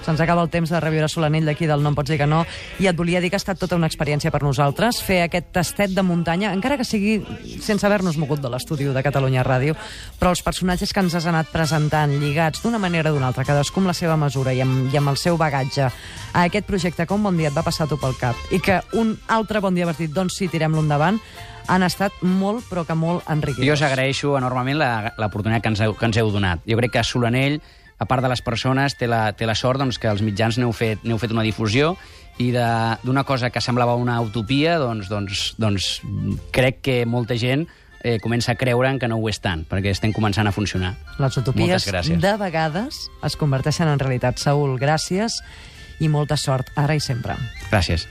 se'ns 0.06 0.22
acaba 0.22 0.44
el 0.44 0.50
temps 0.52 0.70
de 0.70 0.80
reviure 0.84 1.08
Solanell 1.10 1.48
d'aquí 1.48 1.68
del 1.68 1.84
No 1.84 1.90
em 1.94 1.96
pots 1.96 2.12
dir 2.12 2.20
que 2.20 2.28
no, 2.28 2.44
i 2.80 2.88
et 2.88 2.96
volia 3.00 3.22
dir 3.24 3.32
que 3.32 3.40
ha 3.40 3.42
estat 3.42 3.60
tota 3.60 3.80
una 3.80 3.88
experiència 3.88 4.32
per 4.32 4.44
nosaltres 4.44 5.02
fer 5.04 5.22
aquest 5.26 5.50
tastet 5.56 5.96
de 5.96 6.04
muntanya, 6.04 6.52
encara 6.56 6.78
que 6.78 6.86
sigui 6.88 7.18
sense 7.64 7.86
haver-nos 7.88 8.20
mogut 8.20 8.44
de 8.44 8.52
l'estudi 8.52 8.88
de 8.92 9.04
Catalunya 9.04 9.44
Ràdio, 9.48 9.76
però 10.20 10.32
els 10.36 10.44
personatges 10.44 10.94
que 10.94 11.04
ens 11.04 11.16
has 11.16 11.26
anat 11.26 11.52
presentant, 11.52 12.12
lligats 12.20 12.62
d'una 12.64 12.80
manera 12.80 13.12
o 13.12 13.16
d'una 13.16 13.32
altra, 13.32 13.48
cadascú 13.48 13.82
amb 13.82 13.92
la 13.92 13.98
seva 13.98 14.18
mesura 14.20 14.54
i 14.54 14.62
amb, 14.62 14.94
i 14.94 14.98
amb 14.98 15.16
el 15.16 15.18
seu 15.18 15.38
bagatge, 15.38 15.90
a 16.34 16.44
aquest 16.44 16.68
projecte 16.68 17.08
que 17.08 17.14
un 17.16 17.24
bon 17.24 17.38
dia 17.38 17.50
et 17.50 17.58
va 17.58 17.66
passar 17.66 17.88
tu 17.88 17.98
pel 17.98 18.16
cap 18.20 18.36
i 18.52 18.60
que 18.60 18.82
un 18.94 19.16
altre 19.28 19.60
bon 19.64 19.76
dia 19.76 19.88
vas 19.88 19.98
dir, 19.98 20.12
doncs 20.14 20.38
sí, 20.38 20.48
tirem-lo 20.52 20.84
endavant, 20.84 21.20
han 21.68 21.84
estat 21.84 22.14
molt, 22.22 22.66
però 22.70 22.86
que 22.88 22.96
molt 22.96 23.26
Jo 23.26 23.34
enriquidors. 23.34 23.80
us 23.82 23.86
agraeixo 23.86 24.38
enormement 24.38 24.78
la- 24.78 25.14
l'oportunitat 25.18 25.62
que, 25.64 25.70
ens 25.70 25.82
heu, 25.82 25.96
que 25.96 26.06
ens 26.06 26.18
heu 26.18 26.32
donat. 26.32 26.60
Jo 26.68 26.78
crec 26.78 26.92
que 26.92 27.04
Solanell, 27.04 27.62
a 28.00 28.06
part 28.06 28.22
de 28.24 28.30
les 28.30 28.42
persones, 28.42 28.96
té 28.96 29.08
la, 29.08 29.34
té 29.34 29.46
la 29.46 29.56
sort 29.56 29.80
doncs, 29.80 29.98
que 30.00 30.08
els 30.08 30.22
mitjans 30.22 30.58
n'heu 30.58 30.72
fet, 30.72 31.00
fet 31.20 31.32
una 31.32 31.42
difusió 31.44 31.98
i 32.38 32.52
de- 32.52 32.98
d'una 33.04 33.24
cosa 33.24 33.50
que 33.50 33.60
semblava 33.62 33.96
una 33.96 34.20
utopia, 34.22 34.78
doncs, 34.78 35.10
doncs, 35.10 35.56
doncs 35.58 36.02
crec 36.52 36.82
que 36.82 37.06
molta 37.06 37.36
gent 37.38 37.68
eh, 38.04 38.20
comença 38.20 38.52
a 38.52 38.56
creure 38.56 38.88
en 38.90 39.00
que 39.00 39.08
no 39.08 39.18
ho 39.18 39.28
és 39.28 39.40
tant, 39.42 39.66
perquè 39.68 39.90
estem 39.90 40.14
començant 40.14 40.48
a 40.48 40.52
funcionar. 40.52 40.96
Les 41.18 41.36
utopies 41.36 41.84
de 41.86 42.38
vegades 42.38 43.10
es 43.24 43.36
converteixen 43.36 43.88
en 43.90 43.98
realitat. 44.00 44.38
Saúl, 44.38 44.78
gràcies 44.80 45.42
i 46.00 46.08
molta 46.08 46.38
sort, 46.38 46.70
ara 46.76 46.94
i 46.96 47.00
sempre. 47.02 47.34
Gràcies. 47.72 48.08